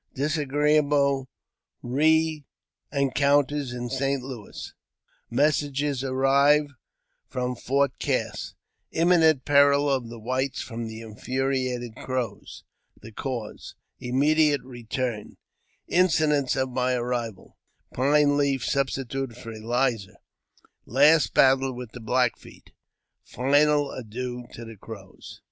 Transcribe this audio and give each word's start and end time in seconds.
Disagreeable 0.15 1.27
Rencounters 1.83 3.71
in 3.71 3.87
St. 3.91 4.23
Louis— 4.23 4.73
Messenger 5.39 6.07
arrives 6.11 6.73
from 7.27 7.55
Fort 7.55 7.91
Cass— 7.99 8.55
Imminent 9.01 9.45
Peril 9.45 9.87
of 9.87 10.09
the 10.09 10.17
Whites 10.19 10.59
from 10.59 10.87
the 10.87 11.01
infuriated 11.01 11.95
Crows— 11.95 12.63
The 13.03 13.11
Cause— 13.11 13.75
Immediate 14.11 14.63
Return— 14.63 15.37
Incidents 16.01 16.55
of 16.55 16.71
my 16.71 16.93
Arrival— 16.95 17.59
Pine 17.93 18.37
Leaf 18.37 18.65
substituted 18.65 19.37
for 19.37 19.51
Eliza— 19.53 20.17
Last 20.87 21.35
Battle 21.35 21.73
with 21.73 21.91
the 21.91 21.99
Black 21.99 22.39
Feet— 22.39 22.71
Final 23.35 23.91
Adieu 23.91 24.47
to 24.53 24.65
the 24.65 24.77
Crows. 24.77 25.39